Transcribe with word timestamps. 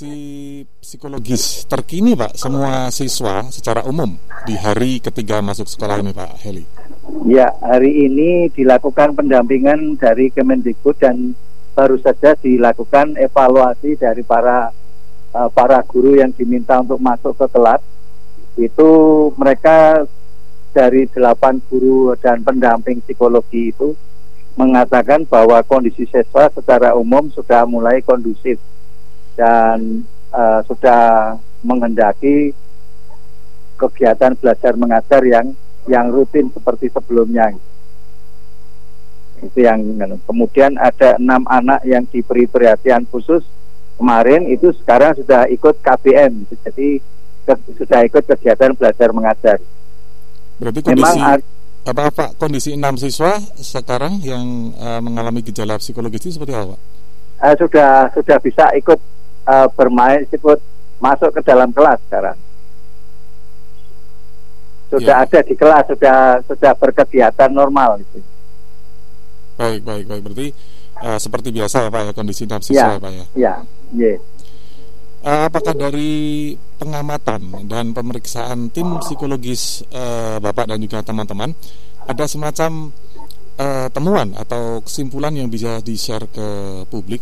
kondisi 0.00 0.64
psikologis 0.80 1.68
terkini 1.68 2.16
Pak 2.16 2.32
semua 2.32 2.88
siswa 2.88 3.44
secara 3.52 3.84
umum 3.84 4.16
di 4.48 4.56
hari 4.56 4.96
ketiga 4.96 5.44
masuk 5.44 5.68
sekolah 5.68 6.00
ini 6.00 6.16
Pak 6.16 6.40
Heli? 6.40 6.64
Ya, 7.28 7.52
hari 7.60 8.08
ini 8.08 8.48
dilakukan 8.48 9.12
pendampingan 9.12 10.00
dari 10.00 10.32
Kemendikbud 10.32 10.96
dan 10.96 11.36
baru 11.76 12.00
saja 12.00 12.32
dilakukan 12.32 13.20
evaluasi 13.20 14.00
dari 14.00 14.24
para 14.24 14.72
uh, 15.36 15.48
para 15.52 15.84
guru 15.84 16.16
yang 16.16 16.32
diminta 16.32 16.80
untuk 16.80 16.96
masuk 16.96 17.36
ke 17.36 17.46
kelas. 17.52 17.84
Itu 18.56 18.90
mereka 19.36 20.08
dari 20.72 21.12
delapan 21.12 21.60
guru 21.68 22.16
dan 22.16 22.40
pendamping 22.40 23.04
psikologi 23.04 23.68
itu 23.68 23.92
mengatakan 24.56 25.28
bahwa 25.28 25.60
kondisi 25.60 26.08
siswa 26.08 26.48
secara 26.56 26.96
umum 26.96 27.28
sudah 27.28 27.68
mulai 27.68 28.00
kondusif 28.00 28.56
dan 29.38 30.06
uh, 30.34 30.60
sudah 30.66 31.36
menghendaki 31.62 32.54
kegiatan 33.76 34.36
belajar 34.36 34.76
mengajar 34.76 35.22
yang 35.24 35.56
yang 35.88 36.12
rutin 36.12 36.52
seperti 36.52 36.92
sebelumnya. 36.92 37.52
Itu 39.40 39.64
yang 39.64 39.80
kemudian 40.28 40.76
ada 40.76 41.16
enam 41.16 41.48
anak 41.48 41.80
yang 41.88 42.04
diberi 42.12 42.44
perhatian 42.44 43.08
khusus 43.08 43.40
kemarin 43.96 44.48
itu 44.48 44.72
sekarang 44.84 45.16
sudah 45.16 45.48
ikut 45.48 45.80
KBM, 45.80 46.44
jadi 46.48 47.00
ke, 47.44 47.52
sudah 47.80 48.00
ikut 48.04 48.24
kegiatan 48.28 48.72
belajar 48.76 49.08
mengajar. 49.16 49.58
Berarti 50.60 50.80
kondisi 50.84 51.20
Memang 51.20 51.40
apa 51.80 52.12
Pak 52.12 52.30
kondisi 52.36 52.76
enam 52.76 53.00
siswa 53.00 53.40
sekarang 53.56 54.20
yang 54.20 54.76
uh, 54.76 55.00
mengalami 55.00 55.40
gejala 55.40 55.80
psikologis 55.80 56.28
itu 56.28 56.36
seperti 56.36 56.52
apa? 56.52 56.76
Uh, 57.40 57.54
sudah 57.56 58.12
sudah 58.12 58.36
bisa 58.44 58.68
ikut 58.76 59.00
uh, 59.50 59.66
bermain 59.74 60.22
ikut 60.30 60.58
masuk 61.02 61.34
ke 61.34 61.40
dalam 61.42 61.74
kelas 61.74 61.98
sekarang. 62.06 62.38
Sudah 64.90 65.22
ya. 65.22 65.26
ada 65.26 65.38
di 65.42 65.54
kelas, 65.54 65.84
sudah 65.90 66.18
sudah 66.46 66.72
berkegiatan 66.78 67.50
normal 67.50 68.02
gitu. 68.02 68.22
Baik, 69.58 69.82
baik, 69.82 70.04
baik. 70.06 70.22
Berarti 70.24 70.48
uh, 71.02 71.18
seperti 71.18 71.48
biasa 71.50 71.86
ya 71.86 71.90
Pak 71.92 72.02
ya 72.06 72.12
kondisi 72.14 72.44
nafsu 72.46 72.72
ya, 72.74 72.98
Pak 72.98 73.10
ya. 73.10 73.24
Ya, 73.34 73.54
yeah. 73.94 74.18
Uh, 75.20 75.52
apakah 75.52 75.76
dari 75.76 76.56
pengamatan 76.80 77.68
dan 77.68 77.92
pemeriksaan 77.92 78.72
tim 78.72 78.96
psikologis 79.04 79.84
uh, 79.92 80.40
Bapak 80.40 80.72
dan 80.72 80.80
juga 80.80 81.04
teman-teman 81.04 81.52
ada 82.08 82.24
semacam 82.24 82.88
uh, 83.60 83.88
temuan 83.92 84.32
atau 84.32 84.80
kesimpulan 84.80 85.36
yang 85.36 85.52
bisa 85.52 85.84
di-share 85.84 86.24
ke 86.24 86.48
publik 86.88 87.20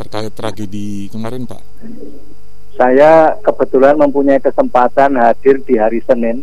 terkait 0.00 0.32
tragedi 0.32 1.12
kemarin, 1.12 1.44
Pak? 1.44 1.60
Saya 2.80 3.36
kebetulan 3.44 4.00
mempunyai 4.00 4.40
kesempatan 4.40 5.20
hadir 5.20 5.60
di 5.60 5.76
hari 5.76 6.00
Senin 6.08 6.40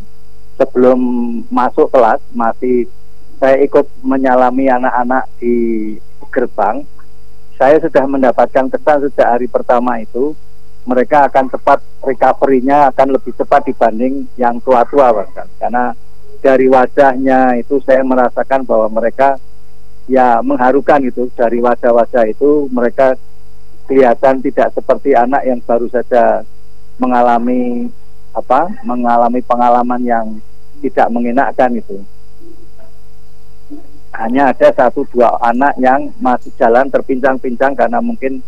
sebelum 0.53 0.99
masuk 1.49 1.89
kelas 1.89 2.21
masih 2.37 2.85
saya 3.41 3.57
ikut 3.65 3.89
menyalami 4.05 4.69
anak-anak 4.69 5.25
di 5.41 5.97
gerbang. 6.29 6.85
Saya 7.57 7.81
sudah 7.81 8.05
mendapatkan 8.05 8.69
kesan 8.69 9.09
sejak 9.09 9.25
hari 9.25 9.49
pertama 9.49 9.97
itu 9.97 10.37
mereka 10.85 11.25
akan 11.25 11.49
cepat 11.49 11.81
recovery-nya 12.05 12.93
akan 12.93 13.17
lebih 13.17 13.33
cepat 13.33 13.65
dibanding 13.65 14.29
yang 14.39 14.61
tua-tua 14.63 15.11
bahkan 15.11 15.49
karena 15.59 15.91
dari 16.39 16.69
wajahnya 16.71 17.59
itu 17.59 17.81
saya 17.83 18.05
merasakan 18.05 18.63
bahwa 18.63 18.87
mereka 19.01 19.35
ya 20.07 20.39
mengharukan 20.39 21.03
gitu 21.03 21.27
dari 21.35 21.59
wajah-wajah 21.59 22.31
itu 22.31 22.71
mereka 22.71 23.19
kelihatan 23.87 24.43
tidak 24.43 24.75
seperti 24.75 25.15
anak 25.15 25.41
yang 25.47 25.63
baru 25.63 25.87
saja 25.87 26.43
mengalami 26.99 27.87
apa 28.35 28.69
mengalami 28.85 29.41
pengalaman 29.41 30.01
yang 30.03 30.25
tidak 30.83 31.07
mengenakkan 31.09 31.73
itu 31.73 31.97
hanya 34.17 34.49
ada 34.49 34.69
satu 34.73 35.05
dua 35.13 35.35
anak 35.45 35.77
yang 35.77 36.09
masih 36.17 36.49
jalan 36.57 36.89
terpincang-pincang 36.89 37.77
karena 37.77 38.01
mungkin 38.01 38.41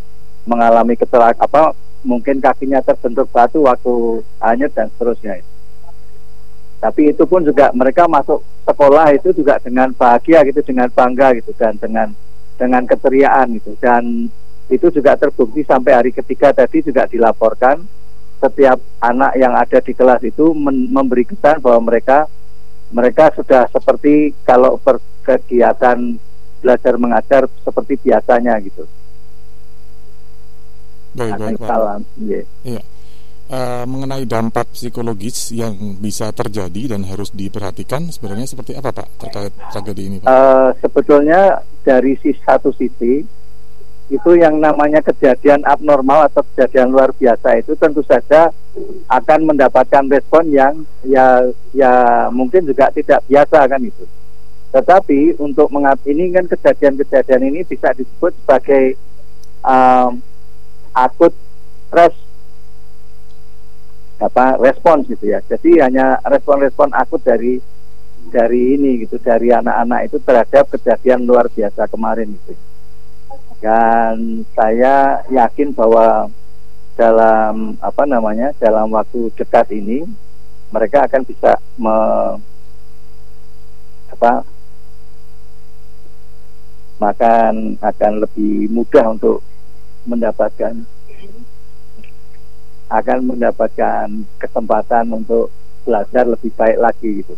mengalami 0.50 0.98
kecelakaan 0.98 1.38
apa 1.46 1.78
mungkin 2.02 2.40
kakinya 2.40 2.80
terbentuk 2.82 3.30
batu 3.30 3.62
waktu 3.68 4.24
hanyut 4.40 4.72
dan 4.74 4.88
seterusnya 4.96 5.44
itu. 5.44 5.52
Tapi 6.80 7.12
itu 7.12 7.24
pun 7.28 7.44
juga 7.44 7.76
mereka 7.76 8.08
masuk 8.08 8.40
sekolah 8.64 9.12
itu 9.12 9.36
juga 9.36 9.60
dengan 9.60 9.92
bahagia 9.92 10.48
gitu, 10.48 10.64
dengan 10.64 10.88
bangga 10.88 11.36
gitu 11.38 11.52
dan 11.60 11.76
dengan 11.76 12.08
dengan 12.56 12.84
keceriaan 12.88 13.60
gitu 13.60 13.76
dan 13.84 14.32
itu 14.70 14.88
juga 14.94 15.18
terbukti 15.18 15.66
sampai 15.66 15.92
hari 15.98 16.12
ketiga 16.14 16.54
tadi 16.54 16.86
juga 16.86 17.10
dilaporkan 17.10 17.82
setiap 18.40 18.80
anak 19.04 19.36
yang 19.36 19.52
ada 19.58 19.84
di 19.84 19.92
kelas 19.92 20.24
itu 20.24 20.56
memberi 20.56 21.28
kesan 21.28 21.60
bahwa 21.60 21.92
mereka 21.92 22.30
mereka 22.90 23.30
sudah 23.36 23.68
seperti 23.70 24.32
kalau 24.48 24.80
berkegiatan 24.82 26.18
belajar 26.64 26.94
mengajar 26.96 27.42
seperti 27.62 28.00
biasanya 28.00 28.58
gitu. 28.64 28.84
Baik, 31.16 31.34
baik. 31.36 31.58
Salam. 31.60 32.02
Yeah. 32.22 32.46
Iya. 32.64 32.84
Uh, 33.50 33.82
mengenai 33.90 34.30
dampak 34.30 34.70
psikologis 34.78 35.50
yang 35.50 35.74
bisa 35.98 36.30
terjadi 36.30 36.94
dan 36.94 37.02
harus 37.02 37.34
diperhatikan 37.34 38.06
sebenarnya 38.14 38.46
seperti 38.46 38.78
apa 38.78 38.94
Pak 38.94 39.08
terkait 39.18 39.54
tragedi 39.74 40.02
ini 40.06 40.18
Pak? 40.22 40.30
Uh, 40.30 40.70
sebetulnya 40.78 41.58
dari 41.82 42.14
sisi 42.22 42.38
satu 42.46 42.70
sisi 42.78 43.26
itu 44.10 44.42
yang 44.42 44.58
namanya 44.58 45.06
kejadian 45.06 45.62
abnormal 45.70 46.26
atau 46.26 46.42
kejadian 46.54 46.90
luar 46.90 47.14
biasa 47.14 47.62
itu 47.62 47.78
tentu 47.78 48.02
saja 48.02 48.50
akan 49.06 49.54
mendapatkan 49.54 50.10
respon 50.10 50.50
yang 50.50 50.82
ya 51.06 51.46
ya 51.78 52.26
mungkin 52.34 52.66
juga 52.66 52.90
tidak 52.90 53.22
biasa 53.30 53.70
kan 53.70 53.82
itu. 53.86 54.06
Tetapi 54.74 55.38
untuk 55.38 55.70
mengat 55.70 56.02
ini 56.10 56.34
kan 56.34 56.50
kejadian-kejadian 56.50 57.54
ini 57.54 57.62
bisa 57.66 57.94
disebut 57.94 58.34
sebagai 58.42 58.98
um, 59.62 60.18
akut 60.98 61.34
res 61.94 62.14
apa 64.18 64.58
respons 64.58 65.06
gitu 65.06 65.38
ya. 65.38 65.40
Jadi 65.46 65.86
hanya 65.86 66.18
respon-respon 66.26 66.98
akut 66.98 67.22
dari 67.22 67.62
dari 68.34 68.74
ini 68.74 69.06
gitu 69.06 69.22
dari 69.22 69.54
anak-anak 69.54 70.10
itu 70.10 70.18
terhadap 70.22 70.66
kejadian 70.74 71.30
luar 71.30 71.46
biasa 71.50 71.86
kemarin 71.90 72.34
itu 72.34 72.69
dan 73.60 74.48
saya 74.56 75.20
yakin 75.28 75.76
bahwa 75.76 76.32
dalam 76.96 77.76
apa 77.80 78.04
namanya 78.04 78.52
dalam 78.60 78.92
waktu 78.92 79.32
dekat 79.36 79.72
ini 79.72 80.04
mereka 80.72 81.08
akan 81.08 81.22
bisa 81.24 81.56
me, 81.80 81.96
apa 84.12 84.44
makan 87.00 87.80
akan 87.80 88.14
lebih 88.28 88.68
mudah 88.68 89.16
untuk 89.16 89.40
mendapatkan 90.04 90.76
akan 92.90 93.20
mendapatkan 93.22 94.08
kesempatan 94.42 95.14
untuk 95.14 95.54
belajar 95.86 96.26
lebih 96.26 96.52
baik 96.58 96.78
lagi 96.82 97.10
gitu. 97.22 97.36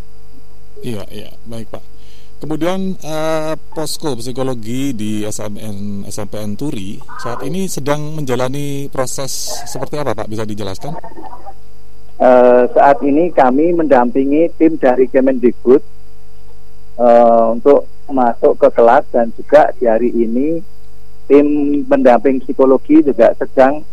Iya, 0.81 1.04
iya, 1.12 1.30
baik 1.46 1.68
Pak. 1.70 1.91
Kemudian 2.41 2.97
uh, 3.06 3.53
posko 3.69 4.18
psikologi 4.18 4.97
di 4.97 5.22
SMN 5.22 6.09
SMPN 6.09 6.57
Turi 6.57 6.97
saat 7.22 7.46
ini 7.46 7.69
sedang 7.69 8.18
menjalani 8.18 8.90
proses 8.90 9.62
seperti 9.69 10.02
apa 10.02 10.18
Pak? 10.18 10.25
Bisa 10.25 10.41
dijelaskan? 10.41 10.97
Uh, 12.18 12.66
saat 12.74 12.97
ini 13.06 13.30
kami 13.30 13.78
mendampingi 13.78 14.50
tim 14.57 14.74
dari 14.81 15.06
Kemendikbud 15.06 15.85
uh, 16.97 17.53
untuk 17.53 17.85
masuk 18.09 18.57
ke 18.57 18.74
kelas 18.74 19.06
dan 19.13 19.30
juga 19.38 19.69
di 19.78 19.85
hari 19.85 20.09
ini 20.09 20.57
tim 21.30 21.46
pendamping 21.85 22.41
psikologi 22.41 23.06
juga 23.06 23.38
sedang 23.38 23.85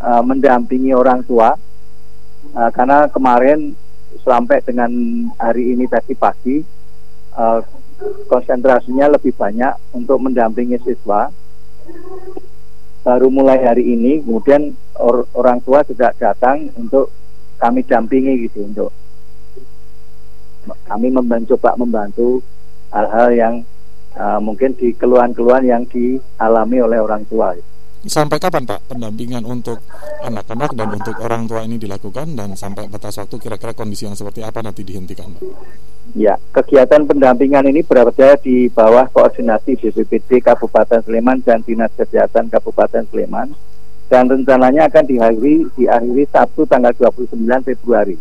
uh, 0.00 0.22
mendampingi 0.24 0.96
orang 0.96 1.20
tua 1.28 1.52
uh, 2.56 2.70
karena 2.72 3.04
kemarin 3.12 3.76
sampai 4.24 4.64
dengan 4.64 4.88
hari 5.36 5.76
ini 5.76 5.84
tadi 5.84 6.16
pagi 6.16 6.75
uh, 7.36 7.60
konsentrasinya 8.28 9.12
lebih 9.16 9.32
banyak 9.36 9.72
untuk 9.92 10.20
mendampingi 10.20 10.80
siswa. 10.82 11.30
Baru 13.06 13.30
mulai 13.30 13.62
hari 13.62 13.94
ini, 13.94 14.18
kemudian 14.24 14.74
or, 14.98 15.30
orang 15.38 15.62
tua 15.62 15.86
juga 15.86 16.10
datang 16.18 16.74
untuk 16.74 17.14
kami 17.56 17.86
dampingi 17.86 18.50
gitu 18.50 18.66
untuk 18.66 18.90
kami 20.90 21.14
mencoba 21.14 21.78
membantu 21.78 22.42
hal-hal 22.90 23.28
yang 23.30 23.54
uh, 24.18 24.42
mungkin 24.42 24.74
di 24.74 24.90
keluhan-keluhan 24.98 25.62
yang 25.62 25.82
dialami 25.86 26.82
oleh 26.82 26.98
orang 26.98 27.22
tua. 27.30 27.54
Gitu. 27.54 27.75
Sampai 28.06 28.38
kapan 28.38 28.62
Pak 28.62 28.86
pendampingan 28.86 29.42
untuk 29.42 29.82
anak-anak 30.22 30.78
dan 30.78 30.88
untuk 30.94 31.14
orang 31.18 31.50
tua 31.50 31.66
ini 31.66 31.74
dilakukan 31.76 32.38
dan 32.38 32.54
sampai 32.54 32.86
batas 32.86 33.18
waktu 33.18 33.36
kira-kira 33.42 33.74
kondisi 33.74 34.06
yang 34.06 34.14
seperti 34.14 34.46
apa 34.46 34.62
nanti 34.62 34.86
dihentikan 34.86 35.34
Pak? 35.34 35.42
Ya, 36.14 36.38
kegiatan 36.54 37.02
pendampingan 37.02 37.66
ini 37.66 37.82
berada 37.82 38.38
di 38.38 38.70
bawah 38.70 39.10
koordinasi 39.10 39.74
BPPD 39.76 40.38
Kabupaten 40.38 41.02
Sleman 41.02 41.42
dan 41.42 41.66
Dinas 41.66 41.90
Kesehatan 41.98 42.46
Kabupaten 42.48 43.04
Sleman. 43.10 43.52
dan 44.06 44.30
rencananya 44.30 44.86
akan 44.86 45.02
diakhiri 45.02 45.66
diakhiri 45.74 46.24
Sabtu 46.30 46.62
tanggal 46.70 46.94
29 46.94 47.42
Februari 47.66 48.14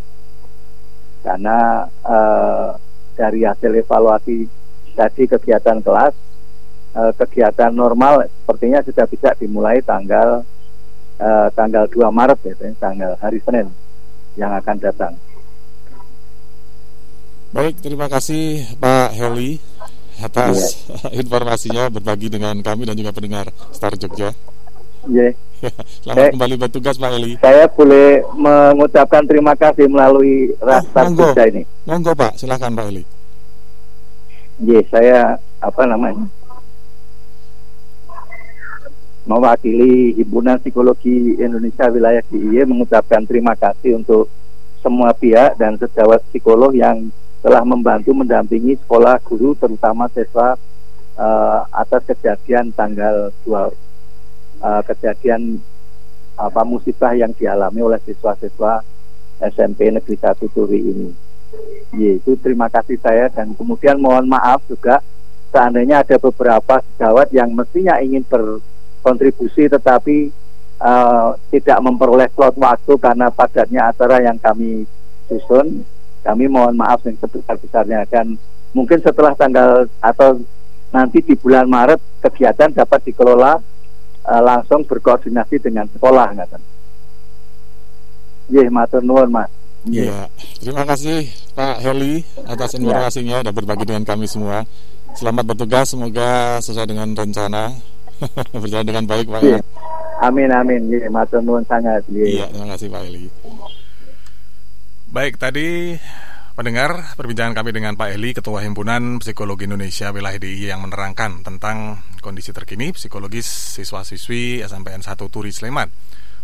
karena 1.21 1.85
uh, 2.05 2.73
dari 3.13 3.45
hasil 3.45 3.69
evaluasi 3.69 4.49
tadi 4.97 5.23
kegiatan 5.29 5.81
kelas 5.85 6.13
uh, 6.95 7.11
kegiatan 7.13 7.71
normal 7.75 8.25
sepertinya 8.25 8.79
sudah 8.81 9.05
bisa 9.05 9.29
dimulai 9.37 9.83
tanggal 9.83 10.41
uh, 11.19 11.47
tanggal 11.53 11.85
2 11.91 11.99
Maret 12.09 12.39
ya 12.47 12.53
tanggal 12.79 13.11
hari 13.19 13.39
Senin 13.43 13.67
yang 14.35 14.51
akan 14.55 14.75
datang. 14.79 15.13
Baik, 17.55 17.79
terima 17.79 18.11
kasih 18.11 18.67
Pak 18.83 19.15
Heli 19.15 19.63
atas 20.19 20.75
ya. 20.87 21.11
informasinya 21.23 21.87
berbagi 21.87 22.27
dengan 22.27 22.59
kami 22.59 22.83
dan 22.83 22.99
juga 22.99 23.15
pendengar 23.15 23.47
Star 23.71 23.95
Jogja. 23.95 24.35
Yeah. 25.07 25.37
Selamat 26.03 26.19
saya, 26.19 26.33
kembali 26.35 26.55
bertugas 26.59 26.95
Pak 26.99 27.11
Eli. 27.15 27.31
Saya 27.39 27.65
boleh 27.71 28.21
mengucapkan 28.35 29.23
terima 29.23 29.53
kasih 29.55 29.87
melalui 29.87 30.51
rasa 30.59 31.07
oh, 31.07 31.31
ini. 31.47 31.63
Monggo 31.87 32.11
Pak, 32.11 32.41
silakan 32.41 32.75
Pak 32.75 32.85
Eli. 32.91 33.03
Ya, 34.63 34.79
saya 34.91 35.19
apa 35.63 35.83
namanya? 35.87 36.27
Mewakili 39.25 40.13
Himpunan 40.13 40.61
Psikologi 40.61 41.33
Indonesia 41.41 41.89
Wilayah 41.89 42.21
DIY 42.29 42.69
mengucapkan 42.69 43.25
terima 43.25 43.57
kasih 43.57 43.97
untuk 43.97 44.29
semua 44.85 45.17
pihak 45.17 45.57
dan 45.57 45.81
sejawat 45.81 46.21
psikolog 46.29 46.69
yang 46.77 47.09
telah 47.41 47.65
membantu 47.65 48.13
mendampingi 48.13 48.77
sekolah 48.85 49.17
guru 49.25 49.57
terutama 49.57 50.05
siswa 50.13 50.53
uh, 51.17 51.59
atas 51.73 52.05
kejadian 52.05 52.69
tanggal 52.77 53.33
2 53.49 53.49
uh, 53.49 54.81
kejadian 54.85 55.57
apa 56.37 56.61
musibah 56.61 57.17
yang 57.17 57.33
dialami 57.33 57.81
oleh 57.81 57.99
siswa-siswa 58.05 58.85
SMP 59.41 59.89
Negeri 59.89 60.21
1 60.21 60.53
Turi 60.53 60.79
ini. 60.85 61.09
Yaitu 61.97 62.37
terima 62.45 62.69
kasih 62.69 63.01
saya 63.01 63.25
dan 63.33 63.57
kemudian 63.57 63.97
mohon 63.97 64.29
maaf 64.29 64.61
juga 64.69 65.01
seandainya 65.49 66.05
ada 66.05 66.21
beberapa 66.21 66.83
sejawat 66.93 67.33
yang 67.33 67.55
mestinya 67.57 67.97
ingin 68.03 68.21
berkontribusi 69.05 69.69
tetapi 69.69 70.33
uh, 70.81 71.37
tidak 71.53 71.77
memperoleh 71.85 72.25
slot 72.33 72.57
waktu 72.57 72.97
karena 72.97 73.29
padatnya 73.29 73.93
acara 73.93 74.17
yang 74.25 74.41
kami 74.41 74.89
susun. 75.29 75.85
Kami 76.25 76.49
mohon 76.49 76.73
maaf 76.73 77.05
yang 77.05 77.13
sebesar-besarnya 77.21 78.09
dan 78.09 78.33
mungkin 78.73 78.97
setelah 78.97 79.37
tanggal 79.37 79.85
atau 80.01 80.41
nanti 80.89 81.21
di 81.21 81.37
bulan 81.37 81.69
Maret 81.69 82.01
kegiatan 82.25 82.73
dapat 82.73 83.05
dikelola 83.05 83.61
uh, 84.25 84.41
langsung 84.41 84.81
berkoordinasi 84.89 85.61
dengan 85.61 85.85
sekolah 85.93 86.33
ngaten. 86.33 86.61
Nggih, 88.49 88.73
matur 88.73 89.05
nuwun, 89.05 89.29
Mas. 89.29 89.53
Iya, 89.85 90.33
terima 90.57 90.81
kasih 90.81 91.29
Pak 91.53 91.77
Heli 91.85 92.25
atas 92.49 92.73
informasinya 92.73 93.37
ya. 93.37 93.45
dan 93.45 93.53
berbagi 93.53 93.85
dengan 93.85 94.01
kami 94.01 94.25
semua. 94.25 94.65
Selamat 95.13 95.53
bertugas, 95.53 95.93
semoga 95.93 96.57
sesuai 96.57 96.89
dengan 96.89 97.13
rencana 97.13 97.69
berjalan 98.63 98.85
dengan 98.87 99.05
baik, 99.05 99.27
Pak. 99.27 99.41
Ya. 99.43 99.59
Amin, 100.23 100.49
amin. 100.51 100.87
Iya, 100.87 101.11
matur 101.11 101.43
nuwun 101.43 101.67
sangat. 101.67 102.01
Iya, 102.07 102.47
terima 102.47 102.71
kasih 102.75 102.87
Pak 102.87 103.01
Heli. 103.03 103.25
Baik, 105.11 105.35
tadi 105.39 105.99
Pendengar, 106.55 107.19
perbincangan 107.19 107.51
kami 107.51 107.75
dengan 107.75 107.99
Pak 107.99 108.15
Eli, 108.15 108.31
Ketua 108.31 108.63
Himpunan 108.63 109.19
Psikologi 109.19 109.67
Indonesia 109.67 110.07
Wilayah 110.15 110.39
DIY 110.39 110.71
yang 110.71 110.87
menerangkan 110.87 111.43
tentang 111.43 111.99
kondisi 112.23 112.55
terkini 112.55 112.95
psikologis 112.95 113.43
siswa-siswi 113.75 114.63
SMPN 114.63 115.03
1 115.03 115.19
Turi 115.27 115.51
Sleman. 115.51 115.91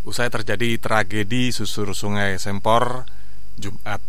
Usai 0.04 0.28
terjadi 0.28 0.76
tragedi 0.84 1.56
susur 1.56 1.96
sungai 1.96 2.36
Sempor 2.44 3.08
Jumat 3.56 4.04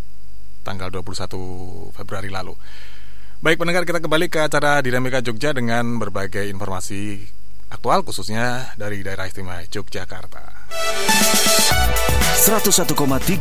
tanggal 0.66 0.90
21 0.90 1.94
Februari 1.94 2.34
lalu. 2.34 2.58
Baik 3.38 3.62
pendengar, 3.62 3.86
kita 3.86 4.02
kembali 4.02 4.26
ke 4.26 4.42
acara 4.42 4.82
Dinamika 4.82 5.22
Jogja 5.22 5.54
dengan 5.54 6.02
berbagai 6.02 6.50
informasi 6.50 7.30
aktual 7.72 8.04
khususnya 8.04 8.76
dari 8.76 9.00
daerah 9.00 9.24
istimewa 9.24 9.64
Yogyakarta. 9.64 10.68
101,3 12.42 13.40